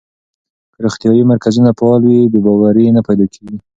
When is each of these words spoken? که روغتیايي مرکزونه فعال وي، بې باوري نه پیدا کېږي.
که 0.73 0.77
روغتیايي 0.85 1.23
مرکزونه 1.31 1.71
فعال 1.79 2.01
وي، 2.05 2.21
بې 2.31 2.39
باوري 2.45 2.85
نه 2.97 3.01
پیدا 3.07 3.25
کېږي. 3.33 3.57